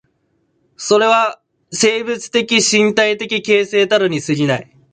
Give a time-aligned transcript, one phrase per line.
[0.77, 1.39] それは
[1.71, 4.75] 生物的身体的形成たるに過ぎない。